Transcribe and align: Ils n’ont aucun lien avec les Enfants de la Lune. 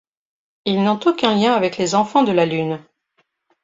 Ils 0.65 0.81
n’ont 0.81 0.99
aucun 1.05 1.35
lien 1.35 1.53
avec 1.53 1.77
les 1.77 1.93
Enfants 1.93 2.23
de 2.23 2.31
la 2.31 2.47
Lune. 2.47 2.83